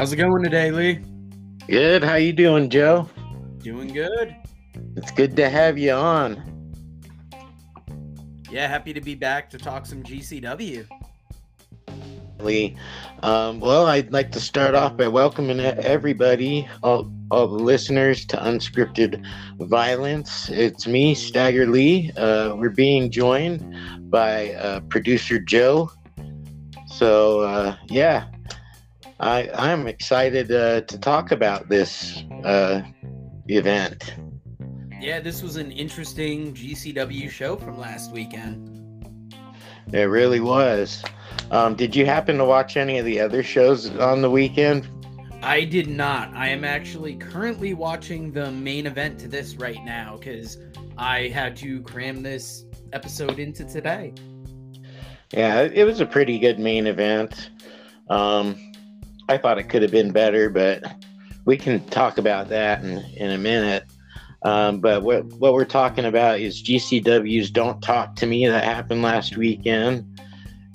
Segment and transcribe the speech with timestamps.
[0.00, 0.98] How's it going today, Lee?
[1.68, 2.02] Good.
[2.02, 3.06] How you doing, Joe?
[3.58, 4.34] Doing good.
[4.96, 6.42] It's good to have you on.
[8.50, 10.86] Yeah, happy to be back to talk some GCW.
[12.38, 12.78] Lee,
[13.22, 18.38] um, well, I'd like to start off by welcoming everybody, all, all the listeners, to
[18.38, 19.22] Unscripted
[19.68, 20.48] Violence.
[20.48, 22.10] It's me, Stagger Lee.
[22.16, 25.92] Uh, we're being joined by uh, producer Joe.
[26.86, 28.28] So, uh, yeah,
[29.20, 32.80] I, I'm excited uh, to talk about this uh,
[33.48, 34.14] event.
[34.98, 39.34] Yeah, this was an interesting GCW show from last weekend.
[39.92, 41.04] It really was.
[41.50, 44.88] Um, did you happen to watch any of the other shows on the weekend?
[45.42, 46.32] I did not.
[46.34, 50.56] I am actually currently watching the main event to this right now because
[50.96, 54.14] I had to cram this episode into today.
[55.30, 57.50] Yeah, it was a pretty good main event.
[58.08, 58.69] Um,
[59.30, 60.82] I thought it could have been better, but
[61.44, 63.84] we can talk about that in, in a minute.
[64.42, 69.02] Um, but what, what we're talking about is GCW's Don't Talk to Me that happened
[69.02, 70.20] last weekend.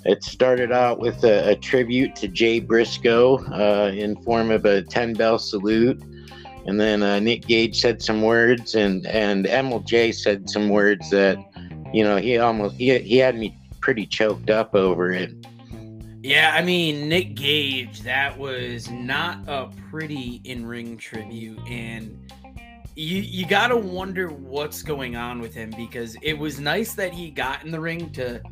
[0.06, 4.80] It started out with a, a tribute to Jay Briscoe uh, in form of a
[4.80, 6.02] 10 bell salute.
[6.64, 11.10] And then uh, Nick Gage said some words, and, and Emil Jay said some words
[11.10, 11.36] that,
[11.92, 15.34] you know, he almost he, he had me pretty choked up over it.
[16.26, 21.56] Yeah, I mean, Nick Gage, that was not a pretty in ring tribute.
[21.68, 22.32] And
[22.96, 27.12] you, you got to wonder what's going on with him because it was nice that
[27.12, 28.42] he got in the ring to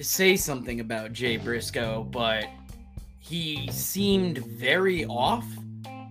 [0.00, 2.44] say something about Jay Briscoe, but
[3.20, 5.46] he seemed very off.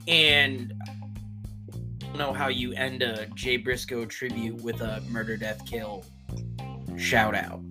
[0.07, 5.63] And I don't know how you end a Jay Briscoe tribute with a murder, death,
[5.67, 6.05] kill
[6.97, 7.62] shout out.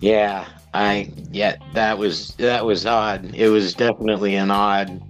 [0.00, 3.34] Yeah, I yeah, that was that was odd.
[3.34, 5.02] It was definitely an odd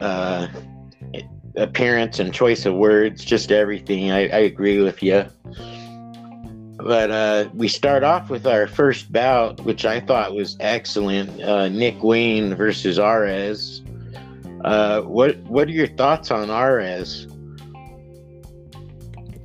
[0.00, 0.48] uh,
[1.56, 4.10] appearance and choice of words, just everything.
[4.10, 5.24] I, I agree with you.
[6.76, 11.42] But uh, we start off with our first bout, which I thought was excellent.
[11.42, 13.80] Uh, Nick Wayne versus Arez.
[14.64, 17.30] Uh, what what are your thoughts on Arez?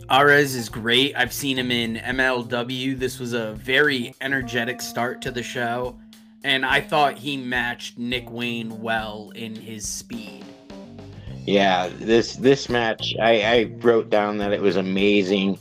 [0.10, 1.16] Arez is great.
[1.16, 2.98] I've seen him in MLW.
[2.98, 5.96] This was a very energetic start to the show,
[6.44, 10.44] and I thought he matched Nick Wayne well in his speed.
[11.46, 15.60] Yeah, this this match, I, I wrote down that it was amazing,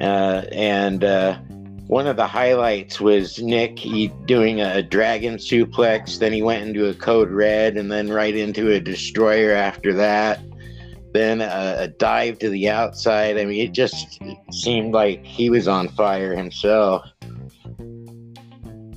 [0.00, 1.38] uh, and uh,
[1.88, 3.80] one of the highlights was Nick
[4.26, 6.20] doing a dragon suplex.
[6.20, 10.38] Then he went into a code red, and then right into a destroyer after that
[11.14, 13.38] then a, a, dive to the outside.
[13.38, 14.20] I mean, it just
[14.50, 17.06] seemed like he was on fire himself.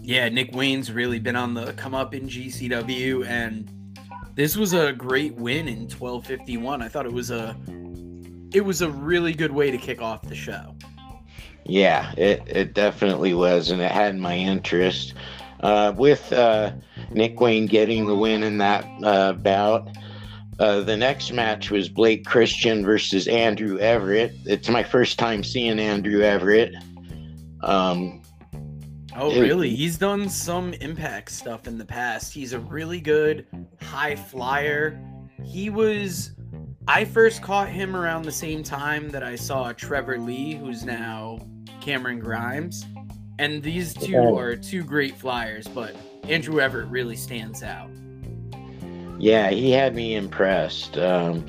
[0.01, 3.71] Yeah, Nick Wayne's really been on the come up in GCW, and
[4.33, 6.81] this was a great win in 1251.
[6.81, 7.55] I thought it was a
[8.51, 10.75] it was a really good way to kick off the show.
[11.65, 15.13] Yeah, it, it definitely was, and it had my interest.
[15.59, 16.71] Uh, with uh,
[17.11, 19.89] Nick Wayne getting the win in that uh, bout,
[20.59, 24.33] uh, the next match was Blake Christian versus Andrew Everett.
[24.45, 26.73] It's my first time seeing Andrew Everett.
[27.61, 28.23] Um,
[29.15, 29.75] oh, it, really?
[29.75, 32.33] He's done some impact stuff in the past.
[32.33, 33.45] He's a really good
[33.81, 34.99] high flyer.
[35.43, 36.31] He was.
[36.87, 41.37] I first caught him around the same time that I saw Trevor Lee, who's now
[41.81, 42.85] Cameron Grimes.
[43.39, 47.89] And these two are two great flyers, but Andrew Everett really stands out.
[49.19, 50.97] Yeah, he had me impressed.
[50.97, 51.45] Um,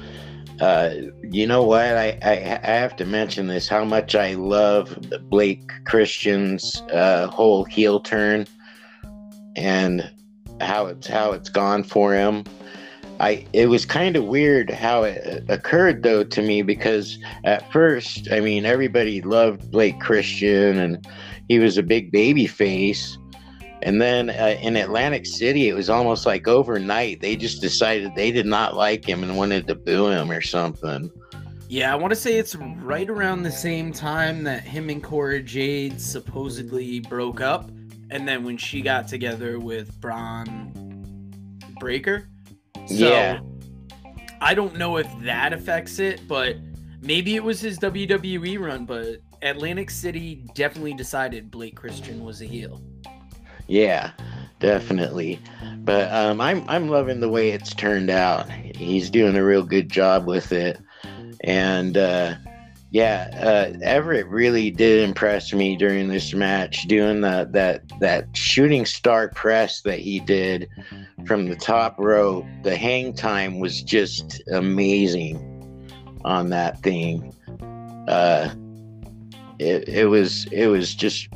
[0.61, 1.97] uh, you know what?
[1.97, 4.99] I, I, I have to mention this how much I love
[5.31, 8.47] Blake Christian's uh, whole heel turn
[9.57, 10.11] and
[10.61, 12.45] how it's how it's gone for him.
[13.21, 18.29] I it was kind of weird how it occurred though to me because at first,
[18.33, 21.07] I mean, everybody loved Blake Christian and
[21.49, 23.19] he was a big baby face
[23.83, 27.21] and then uh, in Atlantic City, it was almost like overnight.
[27.21, 31.11] They just decided they did not like him and wanted to boo him or something.
[31.69, 35.43] Yeah, I want to say it's right around the same time that him and Cora
[35.43, 37.71] Jade supposedly broke up.
[38.11, 40.73] And then when she got together with Bron
[41.79, 42.29] Breakker.
[42.87, 43.41] So, yeah.
[44.41, 46.57] I don't know if that affects it, but
[47.03, 48.87] maybe it was his WWE run.
[48.87, 52.81] But Atlantic City definitely decided Blake Christian was a heel.
[53.69, 54.11] Yeah,
[54.61, 55.39] definitely.
[55.85, 58.51] But um, I'm I'm loving the way it's turned out.
[58.51, 60.79] He's doing a real good job with it,
[61.43, 62.35] and uh,
[62.91, 68.87] Yeah, uh, Everett really did impress me during this match, doing the, that that shooting
[68.87, 70.69] star press that he did
[71.27, 72.47] from the top rope.
[72.63, 75.37] The hang time was just amazing
[76.25, 77.35] on that thing.
[78.09, 78.55] Uh,
[79.59, 81.29] it, it was it was just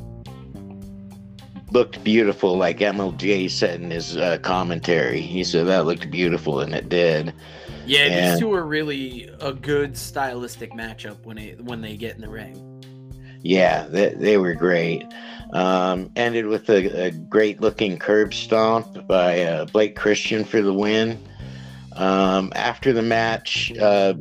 [1.73, 5.19] looked beautiful, like Emil Jay said in his uh, commentary.
[5.19, 7.33] He said that looked beautiful, and it did.
[7.85, 12.15] Yeah, And- these two are really a good stylistic matchup when it when they get
[12.15, 12.69] in the ring.
[13.41, 15.03] Yeah, they, they were great.
[15.51, 20.73] Um, ended with a, a great looking curb stomp by uh, Blake Christian for the
[20.73, 21.21] win.
[21.95, 24.13] Um, after the match, uh,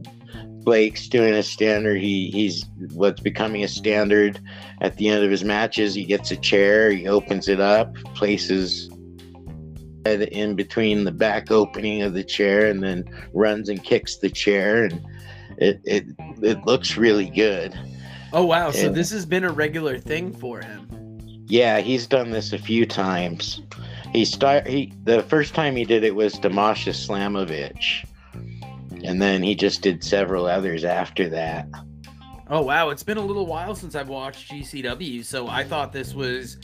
[0.65, 2.01] Blake's doing a standard.
[2.01, 4.41] He he's what's becoming a standard
[4.81, 5.95] at the end of his matches.
[5.95, 8.89] He gets a chair, he opens it up, places
[10.05, 14.85] in between the back opening of the chair, and then runs and kicks the chair,
[14.85, 15.01] and
[15.59, 16.05] it it
[16.43, 17.79] it looks really good.
[18.33, 20.89] Oh wow, so this has been a regular thing for him.
[21.47, 23.63] Yeah, he's done this a few times.
[24.13, 28.07] He start he the first time he did it was Damasha Slamovich.
[29.05, 31.67] And then he just did several others after that.
[32.49, 36.13] Oh wow, it's been a little while since I've watched GCW, so I thought this
[36.15, 36.59] was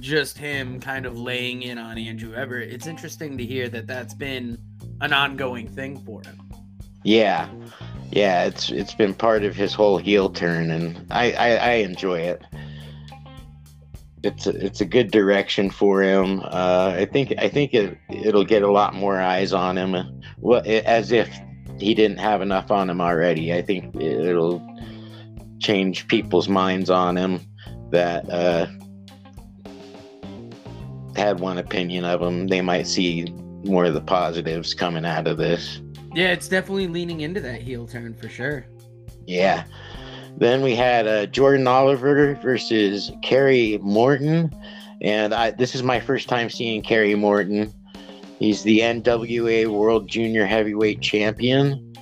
[0.00, 2.72] just him kind of laying in on Andrew Everett.
[2.72, 4.58] It's interesting to hear that that's been
[5.00, 6.40] an ongoing thing for him.
[7.04, 7.48] Yeah.
[8.10, 12.20] Yeah, it's it's been part of his whole heel turn and I I, I enjoy
[12.20, 12.42] it.
[14.24, 16.40] It's a, it's a good direction for him.
[16.40, 20.22] Uh, I think I think it it'll get a lot more eyes on him.
[20.38, 21.28] Well, as if
[21.80, 23.52] he didn't have enough on him already.
[23.52, 24.62] I think it'll
[25.60, 27.40] change people's minds on him
[27.90, 28.66] that uh,
[31.16, 32.46] had one opinion of him.
[32.46, 33.26] They might see
[33.64, 35.80] more of the positives coming out of this.
[36.14, 38.66] Yeah, it's definitely leaning into that heel turn for sure.
[39.26, 39.64] Yeah.
[40.38, 44.54] Then we had uh, Jordan Oliver versus Kerry Morton,
[45.02, 47.72] and I, this is my first time seeing Kerry Morton.
[48.38, 51.92] He's the NWA World Junior Heavyweight Champion.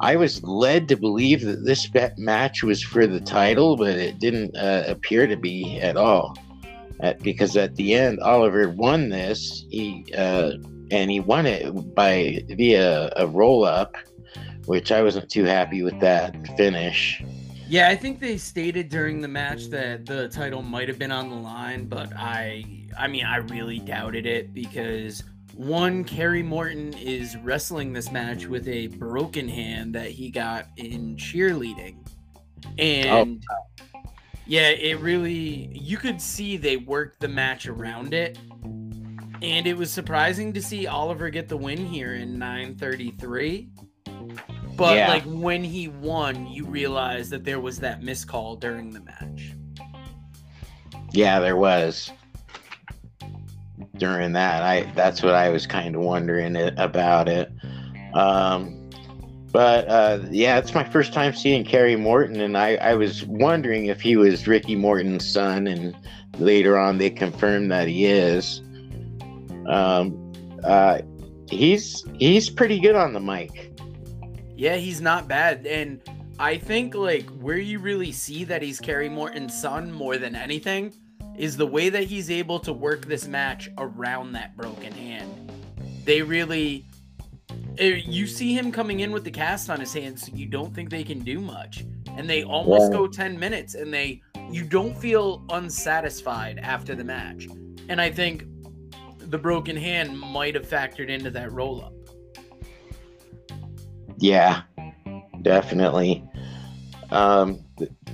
[0.00, 4.56] I was led to believe that this match was for the title, but it didn't
[4.56, 6.36] uh, appear to be at all.
[7.00, 9.66] At, because at the end, Oliver won this.
[9.70, 10.52] He uh,
[10.90, 13.96] and he won it by via a roll up,
[14.66, 17.22] which I wasn't too happy with that finish.
[17.68, 21.30] Yeah, I think they stated during the match that the title might have been on
[21.30, 22.64] the line, but I
[22.98, 25.22] I mean I really doubted it because
[25.66, 31.16] one Kerry Morton is wrestling this match with a broken hand that he got in
[31.16, 31.96] cheerleading.
[32.66, 32.70] Oh.
[32.78, 33.44] And
[34.46, 38.38] yeah, it really you could see they worked the match around it.
[39.42, 43.70] And it was surprising to see Oliver get the win here in 933.
[44.76, 45.08] But Yeah.
[45.08, 49.52] like when he won, you realize that there was that miscall during the match.
[51.12, 52.10] Yeah, there was.
[53.96, 57.52] During that, I that's what I was kind of wondering it, about it.
[58.14, 58.90] Um,
[59.52, 63.86] but uh, yeah, it's my first time seeing Kerry Morton, and I, I was wondering
[63.86, 65.94] if he was Ricky Morton's son, and
[66.38, 68.62] later on they confirmed that he is.
[69.68, 70.32] Um,
[70.64, 71.02] uh,
[71.50, 73.78] he's he's pretty good on the mic.
[74.56, 75.66] Yeah, he's not bad.
[75.66, 76.00] And
[76.38, 80.94] I think like where you really see that he's Kerry Morton's son more than anything
[81.36, 85.50] is the way that he's able to work this match around that broken hand.
[86.04, 86.84] They really
[87.78, 90.74] eh, you see him coming in with the cast on his hands, so you don't
[90.74, 91.84] think they can do much.
[92.16, 92.92] And they almost Right.
[92.92, 94.20] go 10 minutes and they
[94.50, 97.48] you don't feel unsatisfied after the match.
[97.88, 98.44] And I think
[99.18, 101.94] the broken hand might have factored into that roll up.
[104.18, 104.62] Yeah,
[105.40, 106.22] definitely.
[107.10, 107.60] Um,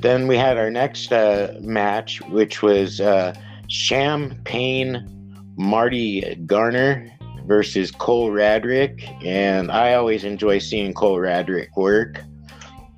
[0.01, 3.35] then we had our next uh, match, which was uh,
[3.69, 5.07] Champagne
[5.57, 7.11] Marty Garner
[7.47, 12.21] versus Cole Radrick, and I always enjoy seeing Cole Radrick work.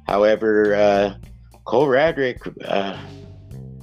[0.07, 1.15] However, uh,
[1.65, 2.99] Cole Radrick, uh,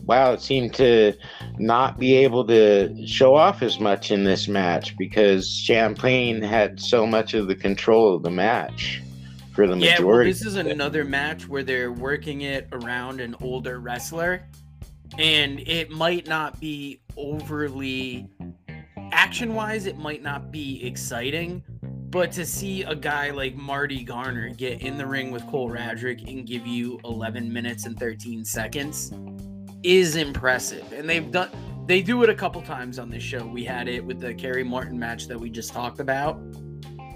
[0.04, 1.14] wow, it seemed to
[1.58, 7.08] not be able to show off as much in this match because Champagne had so
[7.08, 9.02] much of the control of the match
[9.58, 13.80] for the Yeah, well, this is another match where they're working it around an older
[13.80, 14.48] wrestler,
[15.18, 18.30] and it might not be overly
[19.12, 21.64] action wise, it might not be exciting,
[22.12, 26.30] but to see a guy like Marty Garner get in the ring with Cole Radrick
[26.30, 29.12] and give you 11 minutes and 13 seconds
[29.82, 30.94] is impressive.
[30.94, 31.50] And they've done
[31.88, 33.44] they do it a couple times on this show.
[33.44, 36.40] We had it with the Kerry Morton match that we just talked about.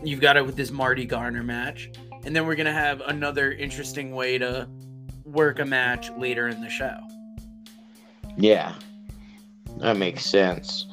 [0.03, 1.91] You've got it with this Marty Garner match.
[2.25, 4.67] And then we're to have another interesting way to
[5.25, 6.97] work a match later in the show.
[8.37, 8.73] Yeah,
[9.77, 10.87] that makes sense.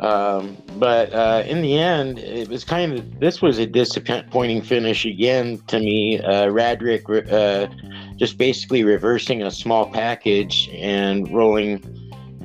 [0.00, 5.06] Um, but uh, in the end, it was kind of this was a disappointing finish
[5.06, 6.20] again to me.
[6.20, 7.68] Uh, Radrick uh,
[8.16, 11.82] just basically reversing a small package and rolling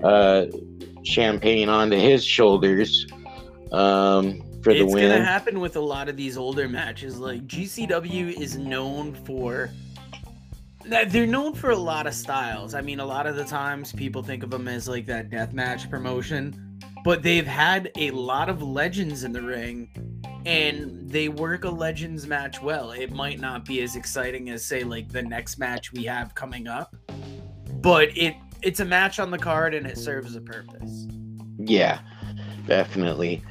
[0.04, 0.46] uh,
[1.04, 3.06] champagne onto his shoulders
[3.72, 5.06] um, for the it's win.
[5.06, 7.20] It's gonna happen with a lot of these older matches.
[7.20, 9.70] Like GCW is known for
[10.86, 12.74] they're known for a lot of styles.
[12.74, 15.54] I mean, a lot of the times people think of them as like that death
[15.54, 19.90] match promotion, but they've had a lot of legends in the ring
[20.46, 22.92] and they work a legends match well.
[22.92, 26.68] It might not be as exciting as say like the next match we have coming
[26.68, 26.96] up,
[27.82, 31.08] but it it's a match on the card and it serves a purpose.
[31.58, 32.00] Yeah,
[32.68, 33.44] definitely.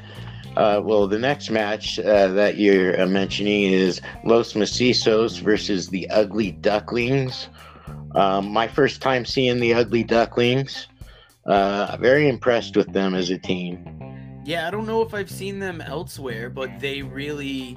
[0.57, 6.09] Uh, well, the next match uh, that you're uh, mentioning is Los Macizos versus the
[6.11, 7.49] Ugly Ducklings.
[8.15, 10.89] Um, my first time seeing the Ugly Ducklings.
[11.47, 13.85] Uh, very impressed with them as a team.
[14.45, 17.77] Yeah, I don't know if I've seen them elsewhere, but they really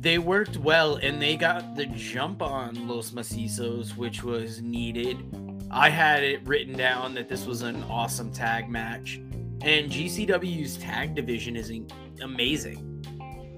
[0.00, 5.16] they worked well and they got the jump on Los Macizos, which was needed.
[5.70, 9.20] I had it written down that this was an awesome tag match.
[9.62, 11.72] And GCW's tag division is
[12.20, 12.90] amazing.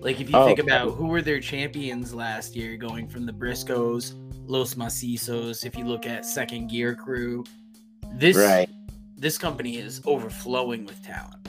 [0.01, 3.33] Like if you oh, think about who were their champions last year, going from the
[3.33, 4.15] Briscoes,
[4.47, 5.65] Los Macizos.
[5.65, 7.45] If you look at Second Gear Crew,
[8.13, 8.69] this right.
[9.17, 11.49] this company is overflowing with talent.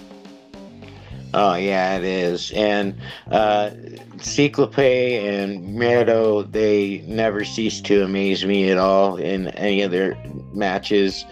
[1.33, 2.51] Oh yeah, it is.
[2.53, 2.95] And
[3.29, 3.71] uh
[4.17, 10.17] Ciclope and Miedo, they never cease to amaze me at all in any of their
[10.53, 11.25] matches.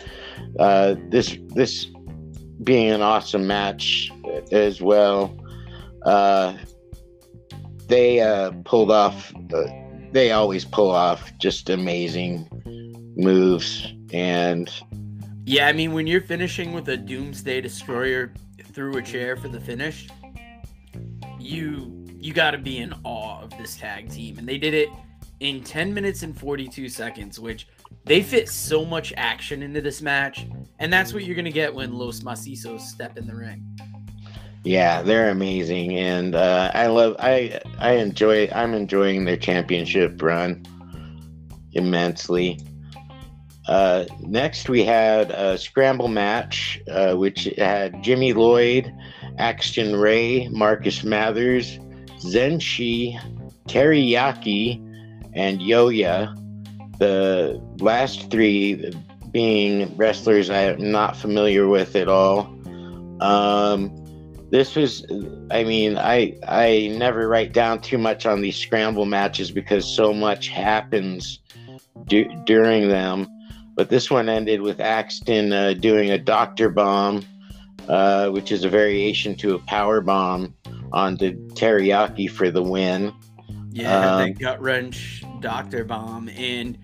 [0.60, 1.88] Uh this this
[2.64, 4.12] being an awesome match
[4.52, 5.36] as well.
[6.06, 6.58] Uh,
[7.88, 9.34] they uh, pulled off.
[9.54, 9.64] Uh,
[10.12, 12.48] they always pull off just amazing
[13.18, 14.72] moves, and
[15.46, 18.34] yeah, I mean when you're finishing with a Doomsday Destroyer
[18.64, 20.08] through a chair for the finish,
[21.40, 24.90] you you got to be in awe of this tag team, and they did it
[25.40, 27.68] in 10 minutes and 42 seconds, which
[28.04, 30.46] they fit so much action into this match,
[30.80, 33.64] and that's what you're gonna get when Los Macizos step in the ring.
[34.64, 37.16] Yeah, they're amazing, and uh, I love.
[37.20, 38.50] I I enjoy.
[38.54, 40.66] I'm enjoying their championship run
[41.74, 42.60] immensely.
[43.68, 48.92] Uh, next, we had a scramble match, uh, which had Jimmy Lloyd,
[49.38, 51.80] Axton Ray, Marcus Mathers,
[52.20, 53.20] Zenshi,
[53.68, 54.82] Teriyaki,
[55.34, 56.36] and Yoya.
[57.00, 58.92] The last three
[59.32, 62.54] being wrestlers I am not familiar with at all.
[63.22, 63.94] Um,
[64.52, 65.04] this was
[65.50, 70.14] i mean i i never write down too much on these scramble matches because so
[70.14, 71.40] much happens
[72.06, 73.28] du- during them.
[73.75, 77.25] But this one ended with axton uh, doing a doctor bomb
[77.90, 80.54] uh, which is a variation to a power bomb
[80.92, 83.14] on the teriyaki for the win.
[83.72, 86.30] Yeah um, the gut wrench doctor bomb.
[86.30, 86.78] And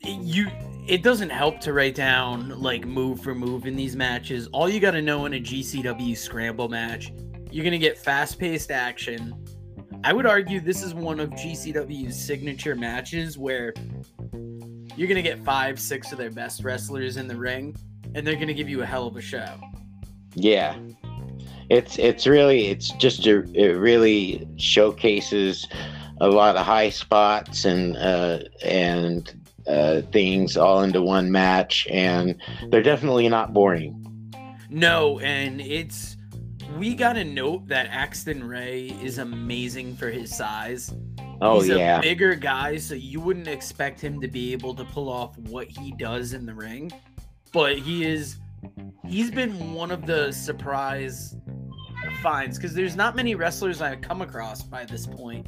[0.00, 0.48] you
[0.86, 4.48] it doesn't help to write down like move for move in these matches.
[4.48, 7.12] All you got to know in a GCW scramble match,
[7.50, 9.44] you're going to get fast paced action.
[10.04, 13.74] I would argue this is one of GCW's signature matches where
[14.96, 17.76] you're going to get five, six of their best wrestlers in the ring,
[18.14, 19.54] and they're going to give you a hell of a show.
[20.34, 20.76] Yeah.
[21.68, 25.68] It's it's really it's just a, it really showcases
[26.20, 32.36] a lot of high spots and uh, and uh, things all into one match, and
[32.70, 34.04] they're definitely not boring.
[34.70, 36.16] No, and it's
[36.76, 40.94] we got to note that Axton Ray is amazing for his size.
[41.40, 44.84] Oh He's yeah, a bigger guy, so you wouldn't expect him to be able to
[44.84, 46.90] pull off what he does in the ring,
[47.52, 48.38] but he is.
[49.06, 51.36] He's been one of the surprise
[52.22, 55.46] finds because there's not many wrestlers I've come across by this point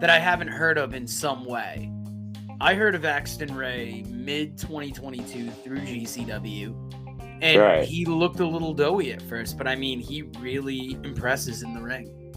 [0.00, 1.90] that I haven't heard of in some way.
[2.60, 7.84] I heard of Axton Ray mid 2022 through GCW, and right.
[7.84, 11.80] he looked a little doughy at first, but I mean, he really impresses in the
[11.80, 12.34] ring.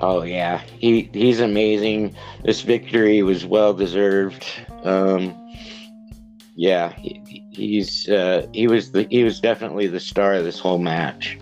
[0.00, 2.16] Oh yeah, he he's amazing.
[2.44, 4.46] This victory was well deserved.
[4.84, 5.38] Um,
[6.56, 10.78] yeah, he, he's uh, he was the he was definitely the star of this whole
[10.78, 11.38] match.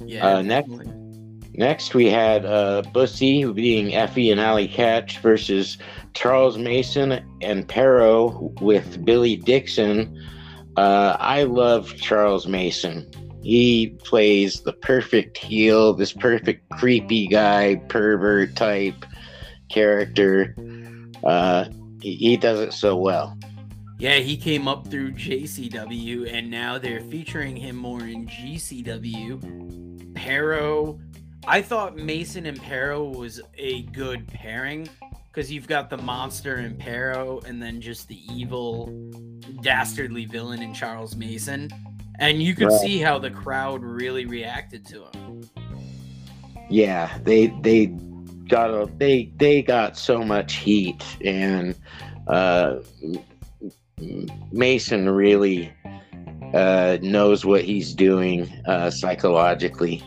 [0.00, 0.70] Yeah, uh, next
[1.58, 5.76] Next, we had uh, Bussy being Effy and Allie Katch versus
[6.14, 10.24] Charles Mason and Parrow with Billy Dixon.
[10.76, 13.10] Uh, I love Charles Mason.
[13.42, 19.04] He plays the perfect heel, this perfect creepy guy, pervert type
[19.68, 20.54] character.
[21.24, 21.64] Uh,
[22.00, 23.36] he, he does it so well.
[23.98, 30.14] Yeah, he came up through JCW, and now they're featuring him more in GCW.
[30.14, 31.00] Parrow,
[31.48, 34.86] I thought Mason and Parrow was a good pairing
[35.28, 38.92] because you've got the monster and Parrow, and then just the evil,
[39.62, 41.70] dastardly villain in Charles Mason,
[42.18, 42.80] and you could right.
[42.80, 45.48] see how the crowd really reacted to him.
[46.68, 47.86] Yeah, they they
[48.46, 51.74] got a they they got so much heat and.
[52.26, 52.80] Uh,
[54.52, 55.72] Mason really
[56.54, 60.04] uh, knows what he's doing uh, psychologically.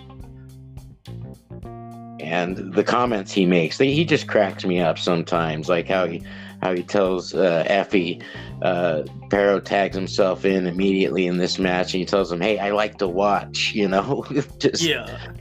[2.31, 5.67] And the comments he makes, they, he just cracks me up sometimes.
[5.67, 6.23] Like how he
[6.61, 8.23] how he tells uh, Effy,
[8.61, 12.71] uh, Parrow tags himself in immediately in this match, and he tells him, "Hey, I
[12.71, 14.25] like to watch." You know,
[14.59, 15.33] just yeah.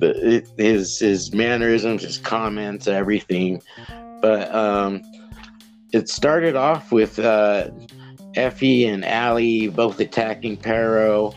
[0.00, 3.62] The, his his mannerisms, his comments, everything.
[4.20, 5.00] But um,
[5.94, 7.70] it started off with uh,
[8.34, 11.32] Effy and Allie both attacking Parrow,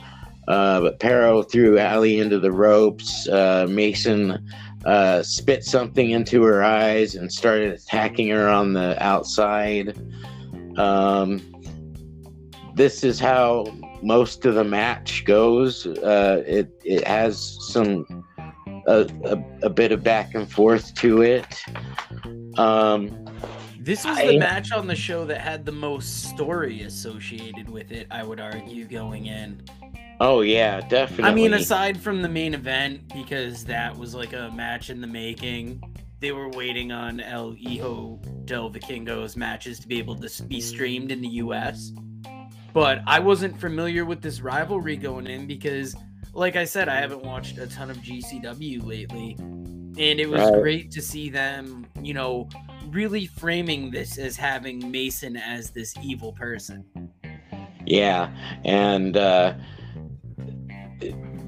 [0.50, 3.29] uh, but Parrow threw Allie into the ropes.
[3.29, 4.45] Uh, Mason
[4.86, 9.98] uh, spit something into her eyes and started attacking her on the outside.
[10.78, 11.42] Um,
[12.76, 13.66] this is how
[14.02, 15.86] most of the match goes.
[15.86, 18.06] Uh, it it has some
[18.88, 21.64] a, a, a, bit of back and forth to it.
[22.58, 23.26] Um,
[23.80, 28.08] this was the match on the show that had the most story associated with it,
[28.12, 29.64] I would argue, going in.
[30.24, 31.25] Oh yeah, definitely.
[31.25, 35.08] I mean, aside from the main event, because that was like a match in the
[35.08, 35.82] making.
[36.20, 41.12] They were waiting on El Hijo del Vikingo's matches to be able to be streamed
[41.12, 41.92] in the US.
[42.72, 45.96] But I wasn't familiar with this rivalry going in because,
[46.34, 49.36] like I said, I haven't watched a ton of GCW lately.
[49.40, 50.62] And it was right.
[50.62, 52.48] great to see them, you know,
[52.92, 56.86] really framing this as having Mason as this evil person.
[57.88, 58.32] Yeah,
[58.63, 59.56] and uh,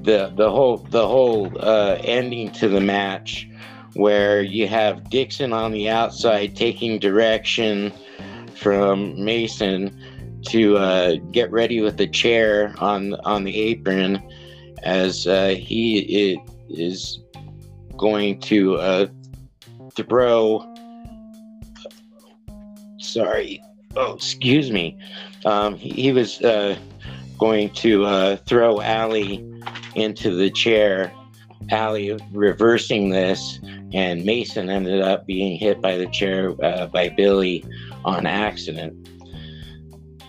[0.02, 3.48] the the whole the whole uh, ending to the match,
[3.94, 7.92] where you have Dixon on the outside taking direction
[8.56, 9.98] from Mason
[10.46, 14.22] to uh, get ready with the chair on on the apron,
[14.82, 17.20] as uh, he is
[17.96, 19.06] going to uh,
[19.94, 20.74] throw
[22.98, 23.62] sorry.
[23.96, 24.98] Oh, excuse me.
[25.44, 26.76] Um, he, he, was uh,
[27.38, 29.44] going to uh, throw Allie
[29.94, 31.12] into the chair.
[31.70, 33.58] Allie reversing this,
[33.92, 37.64] and Mason ended up being hit by the chair uh, by Billy
[38.04, 39.08] on accident.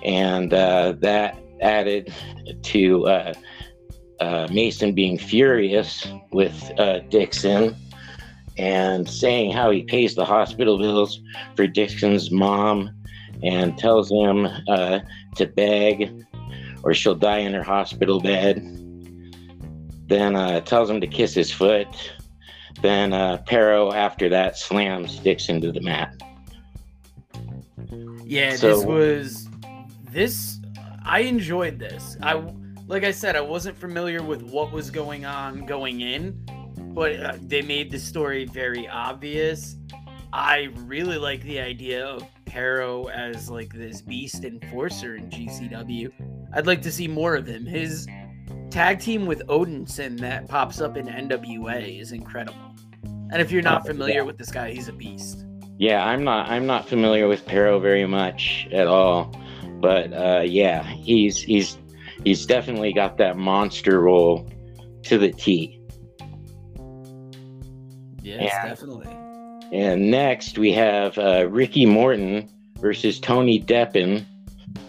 [0.03, 2.13] And uh, that added
[2.61, 3.33] to uh,
[4.21, 6.71] uh, Mason being furious with
[7.09, 7.75] Dixon
[8.57, 11.19] and saying how he pays the hospital bills
[11.55, 12.89] for Dixon's mom
[13.43, 14.99] and tells him uh,
[15.35, 16.25] to beg
[16.85, 18.61] or she'll die in her hospital bed.
[20.07, 21.87] Then uh, tells him to kiss his foot.
[22.81, 26.13] Then uh, Parrow, after that, slams Dixon to the mat.
[28.23, 29.49] Yeah, so, this was
[30.11, 30.59] this.
[31.03, 32.17] I enjoyed this.
[32.21, 32.43] I
[32.87, 36.45] like I said, I wasn't familiar with what was going on going in,
[36.93, 39.77] but uh, they made the story very obvious.
[40.35, 46.11] I really like the idea of Parrow as like this beast enforcer in GCW.
[46.53, 47.65] I'd like to see more of him.
[47.65, 48.05] His
[48.69, 52.75] tag team with Odinson that pops up in NWA is incredible.
[53.31, 55.45] And if you're not oh, familiar with this guy, he's a beast.
[55.77, 56.49] Yeah, I'm not.
[56.49, 59.33] I'm not familiar with Parrow very much at all,
[59.79, 61.77] but uh, yeah, he's he's
[62.25, 64.49] he's definitely got that monster role
[65.03, 65.81] to the T.
[68.21, 69.24] Yes, definitely.
[69.71, 72.49] And next we have uh, Ricky Morton
[72.79, 74.25] versus Tony Deppen.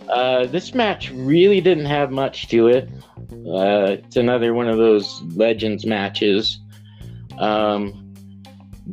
[0.08, 2.88] Uh, this match really didn't have much to it.
[3.32, 6.60] Uh, it's another one of those legends matches.
[7.38, 8.06] Um,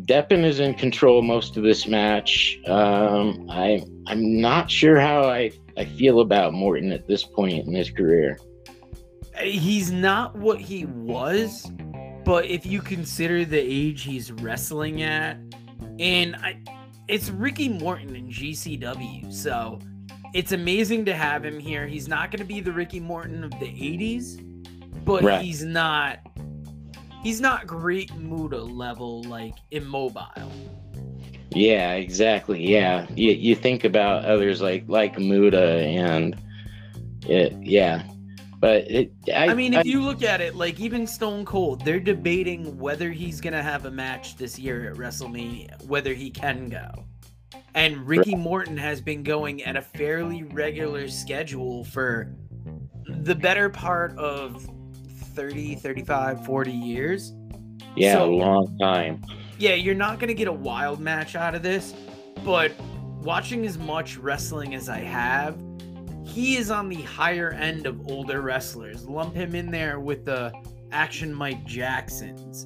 [0.06, 2.58] Deppen is in control most of this match.
[2.68, 7.74] Um, I I'm not sure how I, I feel about Morton at this point in
[7.74, 8.40] his career.
[9.40, 11.72] He's not what he was,
[12.26, 15.38] but if you consider the age he's wrestling at,
[16.00, 16.58] and I,
[17.08, 19.80] it's Ricky Morton in GCW, so
[20.34, 21.88] it's amazing to have him here.
[21.88, 24.44] He's not going to be the Ricky Morton of the '80s,
[25.06, 25.42] but right.
[25.42, 26.20] he's not.
[27.22, 30.52] He's not Great Muta level like immobile.
[31.52, 32.66] Yeah, exactly.
[32.68, 36.36] Yeah, you, you think about others like like Muta and
[37.28, 38.04] it, yeah,
[38.64, 41.84] but it, I, I, mean, if I, you look at it, like even Stone Cold,
[41.84, 46.70] they're debating whether he's gonna have a match this year at WrestleMania, whether he can
[46.70, 47.04] go.
[47.76, 52.34] And Ricky Morton has been going at a fairly regular schedule for
[53.06, 54.66] the better part of
[55.36, 57.34] 30, 35, 40 years.
[57.98, 59.26] Yeah, so, a long time.
[59.60, 61.94] Yeah, you're not going to get a wild match out of this,
[62.46, 62.72] but
[63.24, 65.58] watching as much wrestling as I have,
[66.26, 69.06] he is on the higher end of older wrestlers.
[69.06, 70.52] Lump him in there with the
[70.92, 72.66] action Mike Jacksons.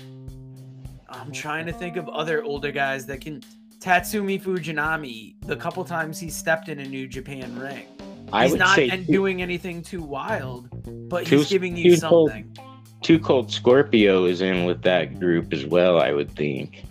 [1.10, 3.42] I'm trying to think of other older guys that can
[3.80, 7.86] Tatsumi Fujinami, the couple times he stepped in a New Japan ring.
[8.34, 10.70] He's not and doing anything too wild,
[11.10, 12.52] but too, he's giving you something.
[12.58, 12.68] Cold,
[13.02, 16.84] too Cold Scorpio is in with that group as well, I would think.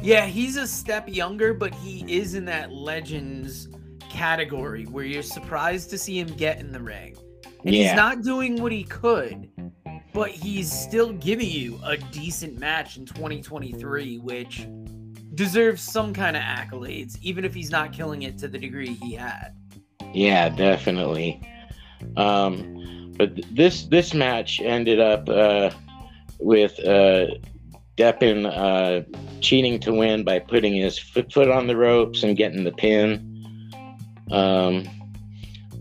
[0.00, 3.68] Yeah, he's a step younger, but he is in that legends
[4.10, 7.16] category where you're surprised to see him get in the ring.
[7.64, 7.88] And yeah.
[7.88, 9.50] he's not doing what he could,
[10.12, 14.68] but he's still giving you a decent match in 2023, which
[15.34, 19.14] deserves some kind of accolades, even if he's not killing it to the degree he
[19.14, 19.54] had.
[20.14, 21.40] Yeah, definitely.
[22.16, 25.70] Um, but this this match ended up uh,
[26.38, 27.26] with uh,
[27.96, 29.02] Deppen uh,
[29.40, 33.35] cheating to win by putting his foot on the ropes and getting the pin.
[34.30, 34.88] Um,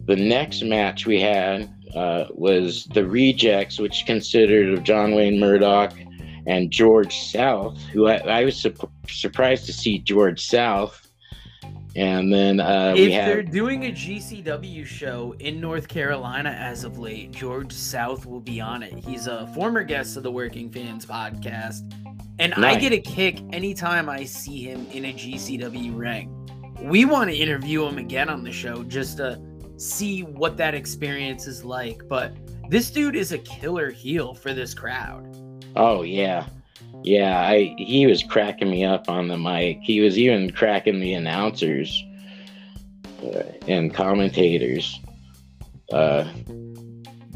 [0.05, 5.93] the next match we had uh, was the Rejects, which consisted of John Wayne Murdoch
[6.45, 8.73] and George South, who I, I was su-
[9.07, 11.01] surprised to see George South.
[11.95, 16.99] And then uh, if have, they're doing a GCW show in North Carolina as of
[16.99, 18.93] late, George South will be on it.
[19.05, 21.89] He's a former guest of the Working Fans podcast,
[22.37, 22.75] and nice.
[22.75, 26.44] I get a kick anytime I see him in a GCW ring.
[26.81, 29.41] We want to interview him again on the show just to
[29.77, 32.07] see what that experience is like.
[32.07, 32.35] But
[32.69, 35.31] this dude is a killer heel for this crowd.
[35.75, 36.47] Oh yeah,
[37.03, 37.39] yeah.
[37.39, 39.79] I he was cracking me up on the mic.
[39.81, 42.03] He was even cracking the announcers
[43.23, 44.99] uh, and commentators.
[45.91, 46.25] Uh,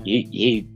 [0.04, 0.68] he he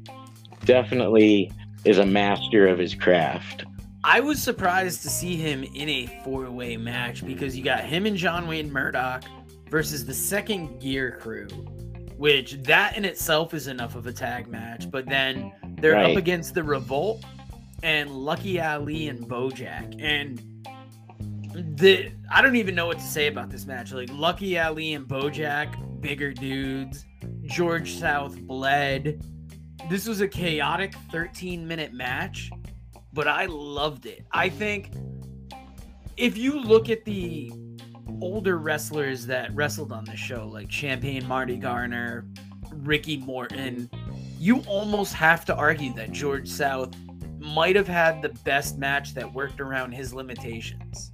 [0.66, 1.52] definitely
[1.86, 3.66] is a master of his craft.
[4.06, 8.06] I was surprised to see him in a four way match because you got him
[8.06, 9.24] and John Wayne Murdoch
[9.70, 11.48] versus the second gear crew,
[12.18, 14.92] which that in itself is enough of a tag match.
[14.92, 16.12] But then they're right.
[16.12, 17.24] up against the Revolt
[17.82, 19.96] and Lucky Ali and Bojack.
[20.04, 20.42] And
[21.78, 23.94] the I don't even know what to say about this match.
[23.94, 27.06] Like Lucky Ali and Bojack, bigger dudes.
[27.44, 29.24] George South bled.
[29.90, 32.52] This was a chaotic 13 minute match
[33.14, 34.26] but I loved it.
[34.32, 34.92] I think
[36.18, 37.52] if you look at the
[38.22, 42.26] older wrestlers that wrestled on the show, like Champagne Marty Garner,
[42.72, 43.90] Ricky Morton,
[44.40, 46.94] you almost have to argue that George South
[47.40, 51.13] might have had the best match that worked around his limitations.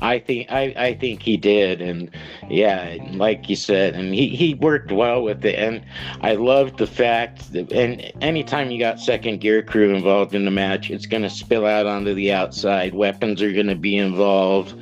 [0.00, 2.10] I think I, I think he did, and
[2.48, 5.84] yeah, like you said, and he, he worked well with it, and
[6.20, 10.50] I loved the fact that and anytime you got second gear crew involved in the
[10.50, 12.94] match, it's going to spill out onto the outside.
[12.94, 14.74] Weapons are going to be involved,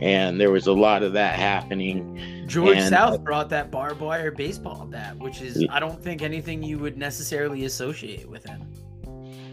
[0.00, 2.46] and there was a lot of that happening.
[2.46, 6.62] George and, South brought that barbed wire baseball bat, which is I don't think anything
[6.62, 8.66] you would necessarily associate with him.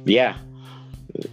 [0.06, 0.38] Yeah,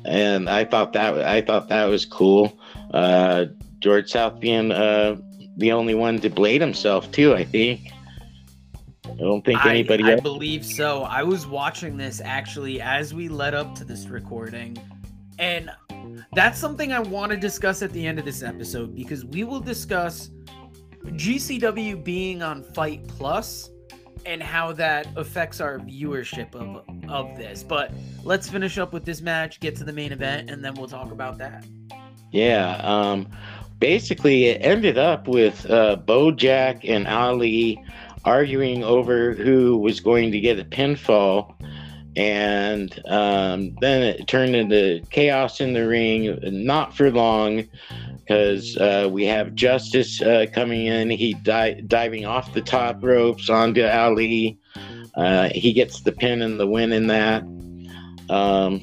[0.05, 2.59] and I thought that I thought that was cool.
[2.93, 3.47] Uh,
[3.85, 5.15] George South being uh,
[5.59, 7.35] the only one to blade himself too.
[7.35, 7.93] I think.
[9.05, 10.05] I don't think anybody.
[10.05, 11.03] I, I believe so.
[11.03, 14.79] I was watching this actually as we led up to this recording,
[15.39, 15.71] and
[16.33, 19.61] that's something I want to discuss at the end of this episode because we will
[19.61, 20.31] discuss
[21.05, 23.07] GCW being on FITE+
[24.25, 27.63] and how that affects our viewership of of this.
[27.63, 27.93] But
[28.23, 31.13] let's finish up with this match, get to the main event, and then we'll talk
[31.13, 31.67] about that.
[32.35, 32.81] Yeah.
[32.83, 33.29] Um,
[33.79, 37.83] basically it ended up with uh, Bojack and Ali
[38.25, 41.55] arguing over who was going to get a pinfall.
[42.17, 47.65] And um, then it turned into chaos in the ring, not for long,
[48.19, 51.11] because uh, we have Justice uh, coming in.
[51.11, 54.59] He di- diving off the top ropes onto Ali.
[55.17, 57.43] Uh, he gets the pin and the win in that.
[58.31, 58.81] Um,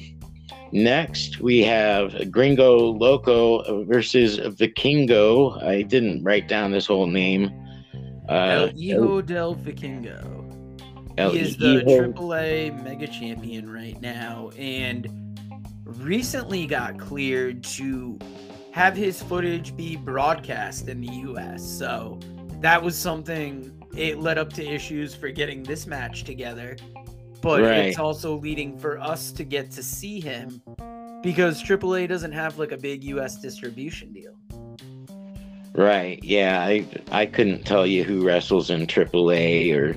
[0.72, 5.62] Next, we have Gringo Loco versus Vikingo.
[5.62, 7.50] I didn't write down this whole name.
[8.26, 10.32] Uh, El Hijo del Vikingo.
[11.18, 15.06] El he is the AAA Mega Champion right now, and
[15.84, 18.18] recently got cleared to
[18.70, 21.62] have his footage be broadcast in the U.S.
[21.62, 22.18] So
[22.60, 23.70] that was something.
[23.94, 26.78] It led up to issues for getting this match together
[27.42, 27.86] but right.
[27.86, 30.62] it's also leading for us to get to see him
[31.22, 34.34] because AAA doesn't have like a big US distribution deal.
[35.74, 36.22] Right.
[36.22, 36.62] Yeah.
[36.62, 39.92] I I couldn't tell you who wrestles in AAA or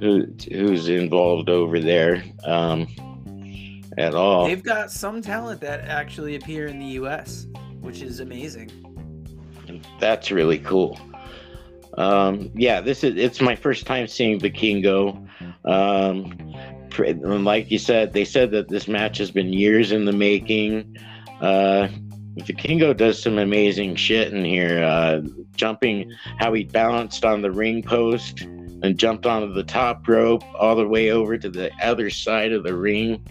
[0.00, 2.86] who who's involved over there um,
[3.98, 4.46] at all.
[4.46, 7.46] They've got some talent that actually appear in the U.S.,
[7.80, 8.70] which is amazing.
[9.98, 10.98] That's really cool.
[11.96, 15.25] Um, yeah, this is it's my first time seeing the Vikingo.
[15.66, 16.36] Um,
[17.44, 20.96] like you said, they said that this match has been years in the making.
[21.40, 21.88] Uh,
[22.38, 24.82] Vikingo does some amazing shit in here.
[24.82, 25.22] Uh,
[25.54, 30.76] jumping, how he balanced on the ring post and jumped onto the top rope all
[30.76, 33.26] the way over to the other side of the ring.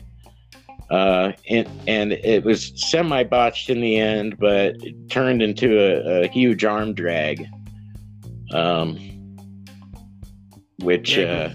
[0.89, 6.23] Uh, and, and it was semi botched in the end, but it turned into a,
[6.23, 7.47] a huge arm drag.
[8.51, 8.99] Um,
[10.79, 11.53] which, yeah, uh,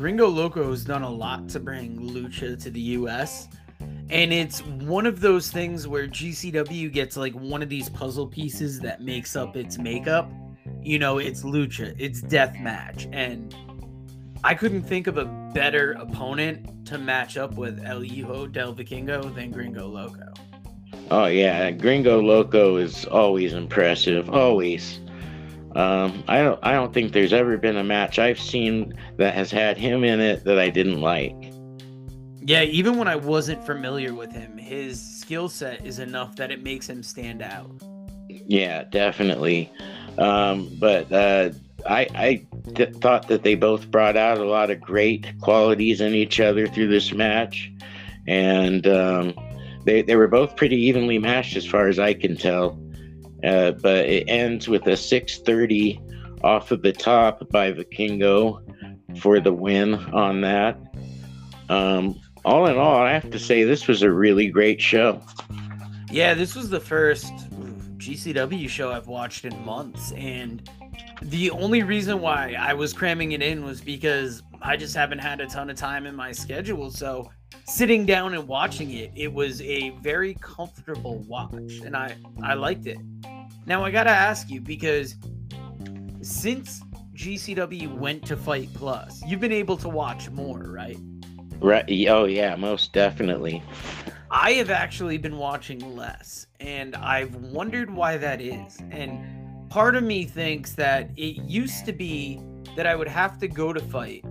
[0.00, 3.48] Gringo Loco has done a lot to bring Lucha to the US.
[4.08, 8.80] And it's one of those things where GCW gets like one of these puzzle pieces
[8.80, 10.32] that makes up its makeup.
[10.80, 13.08] You know, it's Lucha, it's Death Match.
[13.12, 13.54] And
[14.42, 19.34] I couldn't think of a better opponent to match up with El Hijo del Vikingo
[19.34, 20.32] than Gringo Loco.
[21.10, 21.70] Oh, yeah.
[21.72, 24.30] Gringo Loco is always impressive.
[24.30, 24.98] Always.
[25.80, 26.58] Um, I don't.
[26.62, 30.20] I don't think there's ever been a match I've seen that has had him in
[30.20, 31.34] it that I didn't like.
[32.42, 36.62] Yeah, even when I wasn't familiar with him, his skill set is enough that it
[36.62, 37.70] makes him stand out.
[38.28, 39.72] Yeah, definitely.
[40.18, 41.50] Um, but uh,
[41.88, 46.14] I, I th- thought that they both brought out a lot of great qualities in
[46.14, 47.72] each other through this match,
[48.26, 49.34] and um,
[49.86, 52.78] they they were both pretty evenly matched as far as I can tell.
[53.44, 56.00] Uh, but it ends with a 630
[56.42, 58.62] off of the top by Vikingo
[59.18, 60.78] for the win on that.
[61.68, 65.22] Um, all in all, I have to say this was a really great show.
[66.10, 67.32] Yeah, this was the first
[67.98, 70.68] GCW show I've watched in months, and
[71.22, 75.40] the only reason why I was cramming it in was because I just haven't had
[75.40, 76.90] a ton of time in my schedule.
[76.90, 77.30] So
[77.66, 82.86] sitting down and watching it, it was a very comfortable watch, and I I liked
[82.86, 82.98] it.
[83.66, 85.16] Now I gotta ask you because
[86.22, 86.82] since
[87.14, 88.68] GCW went to FITE+,
[89.26, 90.98] you've been able to watch more, right?
[91.60, 91.84] Right.
[92.08, 93.62] Oh yeah, most definitely.
[94.30, 98.78] I have actually been watching less, and I've wondered why that is.
[98.90, 102.40] And part of me thinks that it used to be
[102.76, 104.22] that I would have to go to fight,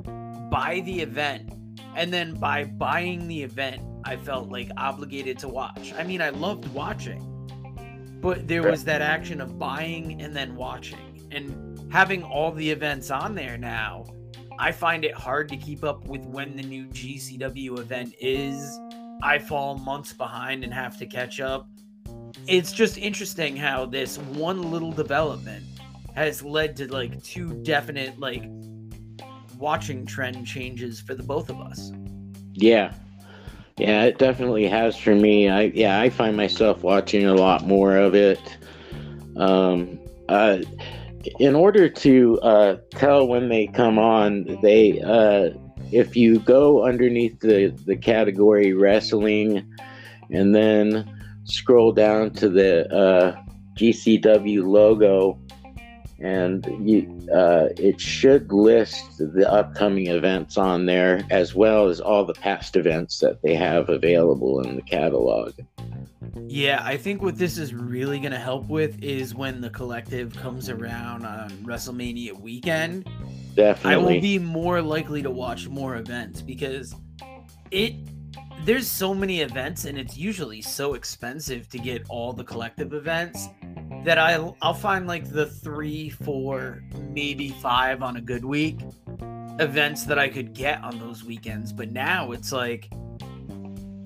[0.50, 1.52] buy the event,
[1.96, 5.94] and then by buying the event, I felt like obligated to watch.
[5.94, 7.22] I mean, I loved watching,
[8.22, 11.28] but there was that action of buying and then watching.
[11.32, 14.06] And having all the events on there now,
[14.58, 18.80] I find it hard to keep up with when the new GCW event is.
[19.22, 21.70] I fall months behind and have to catch up.
[22.48, 25.64] It's just interesting how this one little development
[26.16, 28.44] has led to like two definite like
[29.58, 31.92] watching trend changes for the both of us.
[32.54, 32.94] Yeah.
[33.80, 35.50] Yeah, it definitely has for me.
[35.50, 38.58] I yeah, I find myself watching a lot more of it.
[39.38, 40.60] Um uh
[41.40, 45.50] in order to uh, tell when they come on, they uh,
[45.92, 49.66] if you go underneath the the category wrestling,
[50.30, 51.10] and then
[51.44, 53.42] scroll down to the uh,
[53.76, 55.40] GCW logo,
[56.22, 62.26] and you uh, it should list the upcoming events on there as well as all
[62.26, 65.54] the past events that they have available in the catalog.
[66.48, 70.36] Yeah, I think what this is really going to help with is when the collective
[70.36, 73.10] comes around on WrestleMania weekend.
[73.56, 73.94] Definitely.
[73.94, 76.96] I will be more likely to watch more events because
[77.72, 77.96] it
[78.66, 83.48] there's so many events and it's usually so expensive to get all the collective events
[84.04, 88.80] that I'll I'll find like the 3, 4, maybe 5 on a good week
[89.60, 92.90] events that I could get on those weekends, but now it's like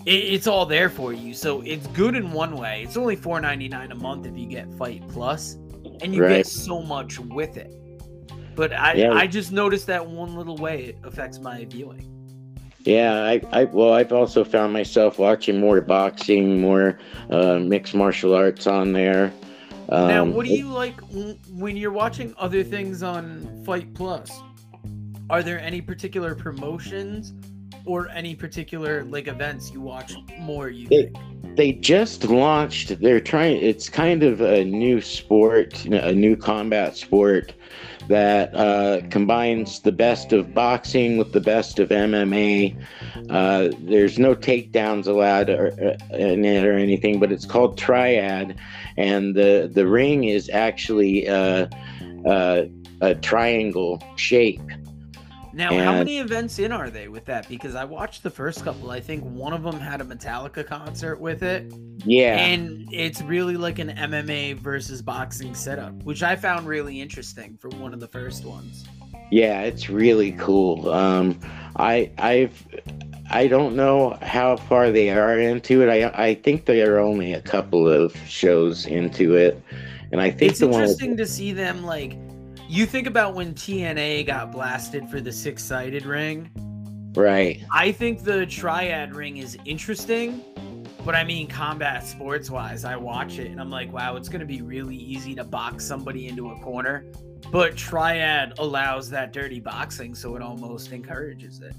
[0.06, 1.34] it, it's all there for you.
[1.34, 2.84] So it's good in one way.
[2.84, 5.04] It's only four ninety nine a month if you get FITE+,
[6.02, 6.38] and you right.
[6.38, 7.72] get so much with it.
[8.56, 9.14] But I yeah.
[9.14, 12.10] I just noticed that one little way it affects my viewing.
[12.82, 18.34] Yeah, I, I well, I've also found myself watching more boxing, more uh, mixed martial
[18.34, 19.32] arts on there.
[19.94, 21.00] Um, now, what do you like
[21.52, 23.96] when you're watching other things on FITE+?
[25.30, 27.34] Are there any particular promotions
[27.86, 31.56] or any particular like events you watch more you they, think?
[31.56, 37.54] They just launched they're trying it's kind of a new sport, a new combat sport
[38.08, 42.76] that uh, combines the best of boxing with the best of MMA.
[43.30, 48.58] Uh, there's no takedowns allowed or, uh, in it or anything, but it's called Triad,
[48.98, 51.68] and the the ring is actually uh,
[52.26, 52.64] uh,
[53.02, 54.62] a triangle shape.
[55.54, 57.48] Now, and, how many events in are they with that?
[57.48, 58.90] Because I watched the first couple.
[58.90, 61.72] I think one of them had a Metallica concert with it.
[62.06, 62.38] Yeah.
[62.38, 67.70] And it's really like an MMA versus boxing setup, which I found really interesting for
[67.70, 68.86] one of the first ones.
[69.30, 70.90] Yeah, it's really cool.
[70.90, 71.40] Um,
[71.76, 72.68] I I've
[73.32, 75.90] I don't know how far they are into it.
[75.90, 79.60] I I think they are only a couple of shows into it,
[80.12, 82.16] and I think it's interesting to see them like
[82.74, 86.50] you think about when TNA got blasted for the six sided ring.
[87.16, 87.64] Right.
[87.72, 90.44] I think the triad ring is interesting,
[91.06, 94.40] but I mean, combat sports wise, I watch it and I'm like, wow, it's going
[94.40, 97.06] to be really easy to box somebody into a corner.
[97.52, 101.76] But triad allows that dirty boxing, so it almost encourages it.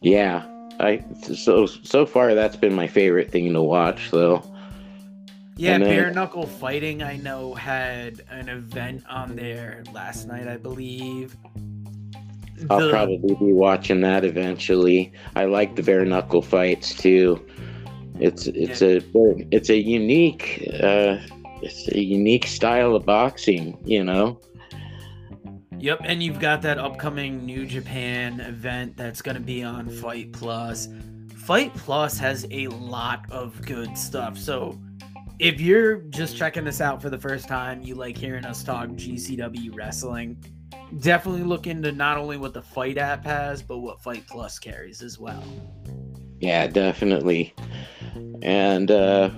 [0.00, 0.46] Yeah.
[0.78, 4.44] I so so far that's been my favorite thing to watch though.
[5.60, 7.02] Yeah, then, bare knuckle fighting.
[7.02, 11.36] I know had an event on there last night, I believe.
[12.70, 15.12] I'll probably be watching that eventually.
[15.36, 17.44] I like the bare knuckle fights too.
[18.18, 19.00] It's it's yeah.
[19.00, 21.18] a it's a unique uh,
[21.60, 24.40] it's a unique style of boxing, you know.
[25.78, 30.34] Yep, and you've got that upcoming New Japan event that's going to be on FITE+.
[31.36, 34.38] Fight Plus has a lot of good stuff.
[34.38, 34.78] So
[35.40, 38.88] if you're just checking this out for the first time, you like hearing us talk
[38.90, 40.44] GCW wrestling,
[40.98, 44.24] definitely look into not only what the FITE app has, but what FITE+
[44.60, 45.42] carries as well.
[46.40, 47.54] Yeah, definitely.
[48.42, 49.30] And uh,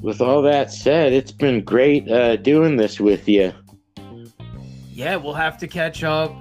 [0.00, 3.52] with all that said, it's been great uh, doing this with you.
[4.92, 6.32] Yeah, we'll have to catch up.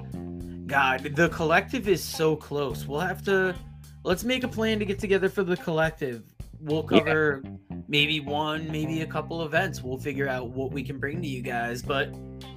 [0.67, 2.85] God, the collective is so close.
[2.85, 3.55] We'll have to
[4.03, 6.23] let's make a plan to get together for the collective
[6.63, 7.72] we'll cover yeah.
[7.93, 9.83] Maybe one, maybe a couple events.
[9.83, 11.83] We'll figure out what we can bring to you guys.
[11.83, 12.11] But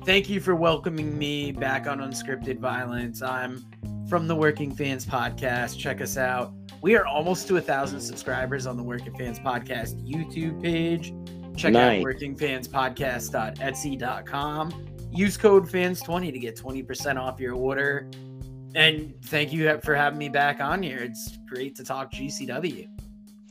[0.07, 3.21] thank you for welcoming me back on Unscripted Violence.
[3.21, 3.67] I'm
[4.09, 5.79] from the Working Fans Podcast.
[5.79, 6.55] Check us out.
[6.81, 11.13] We are almost to a thousand subscribers on the Working Fans Podcast YouTube page.
[11.55, 12.01] Check nice.
[12.01, 14.87] out workingfanspodcast.etsy.com.
[15.13, 18.11] Use code FANS20 to get 20% off your order.
[18.75, 21.01] And thank you for having me back on here.
[21.01, 22.96] It's great to talk GCW.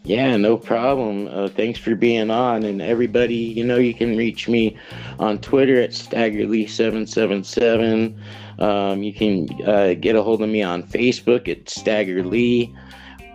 [0.05, 1.27] Yeah, no problem.
[1.27, 2.61] Uh, thanks for being on.
[2.63, 4.77] And everybody, you know, you can reach me
[5.17, 8.15] on Twitter at Staggerly777.
[8.59, 12.71] Um, you can uh, get a hold of me on Facebook at Staggerly,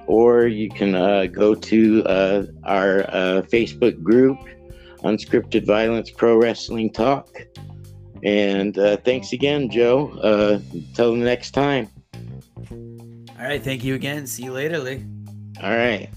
[0.07, 4.39] or you can uh, go to uh, our uh, Facebook group,
[5.01, 7.49] Unscripted Violence Pro Wrestling Talk.
[8.23, 10.61] And uh, thanks again, Joe.
[10.73, 11.89] until the next time.
[12.71, 13.63] All right.
[13.63, 14.29] Thank you again.
[14.29, 15.05] See you later, Lee.
[15.63, 16.09] All right.